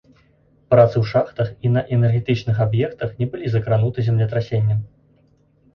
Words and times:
Працы 0.73 0.95
ў 1.03 1.09
шахтах 1.11 1.51
і 1.69 1.73
на 1.75 1.83
энергетычных 1.97 2.65
аб'ектах 2.67 3.09
не 3.21 3.25
былі 3.35 3.47
закрануты 3.59 3.99
землетрасеннем. 4.11 4.79